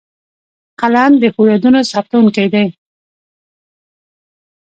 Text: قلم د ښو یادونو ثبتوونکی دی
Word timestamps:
قلم 0.79 1.11
د 1.21 1.23
ښو 1.33 1.41
یادونو 1.51 1.79
ثبتوونکی 1.91 2.47
دی 2.53 2.65